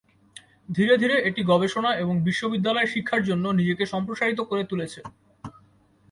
[0.69, 4.99] ধীরে ধীরে এটি গবেষণা এবং বিশ্ববিদ্যালয়ের শিক্ষার জন্য নিজেকে সম্প্রসারিত করে তুলেছে।